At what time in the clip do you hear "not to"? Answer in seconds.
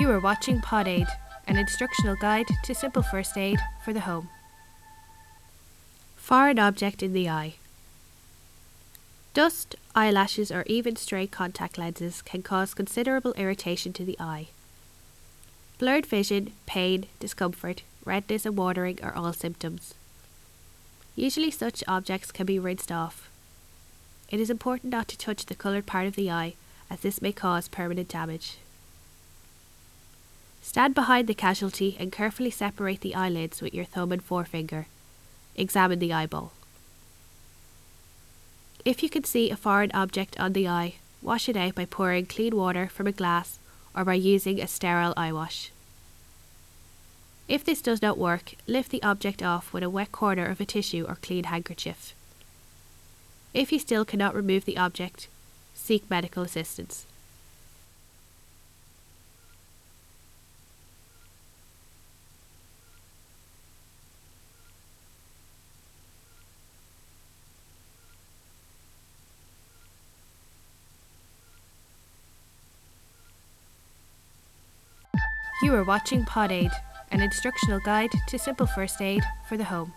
24.92-25.18